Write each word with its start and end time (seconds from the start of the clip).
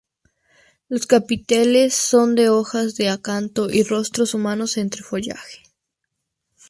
Los 0.89 1.05
capiteles 1.05 1.93
son 1.93 2.33
de 2.33 2.49
hojas 2.49 2.95
de 2.95 3.09
acanto 3.09 3.69
y 3.69 3.83
rostros 3.83 4.33
humanos 4.33 4.77
entre 4.77 5.03
follaje. 5.03 5.61